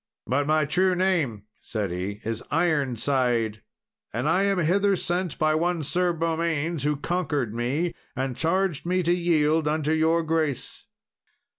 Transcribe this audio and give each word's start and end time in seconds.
"But 0.25 0.47
my 0.47 0.65
true 0.65 0.95
name," 0.95 1.43
said 1.61 1.91
he, 1.91 2.21
"is 2.25 2.41
Ironside, 2.49 3.61
and 4.11 4.27
I 4.27 4.45
am 4.45 4.57
hither 4.57 4.95
sent 4.95 5.37
by 5.37 5.53
one 5.53 5.83
Sir 5.83 6.11
Beaumains, 6.11 6.81
who 6.81 6.97
conquered 6.97 7.53
me, 7.53 7.93
and 8.15 8.35
charged 8.35 8.83
me 8.83 9.03
to 9.03 9.13
yield 9.13 9.67
unto 9.67 9.91
your 9.91 10.23
grace." 10.23 10.85